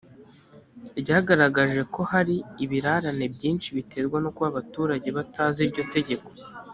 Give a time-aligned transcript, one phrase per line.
[0.99, 6.29] ryagaragaje ko hari ibirarane byinshi biterwa no kuba abaturage batazi iryo tegeko